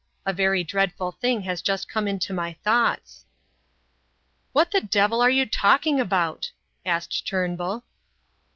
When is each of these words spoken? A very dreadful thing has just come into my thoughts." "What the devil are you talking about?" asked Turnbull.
A 0.25 0.33
very 0.33 0.63
dreadful 0.63 1.11
thing 1.11 1.41
has 1.43 1.61
just 1.61 1.87
come 1.87 2.07
into 2.07 2.33
my 2.33 2.53
thoughts." 2.63 3.27
"What 4.51 4.71
the 4.71 4.81
devil 4.81 5.21
are 5.21 5.29
you 5.29 5.45
talking 5.45 5.99
about?" 5.99 6.51
asked 6.83 7.27
Turnbull. 7.27 7.83